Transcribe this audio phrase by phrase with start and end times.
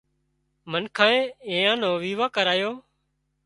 [0.71, 1.21] منکانئي
[1.51, 2.71] ايئان نو ويوا ڪرايو